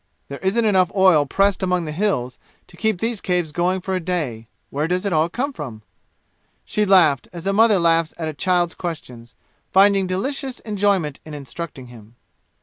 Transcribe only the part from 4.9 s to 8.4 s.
it all come from?" She laughed, as a mother laughs at a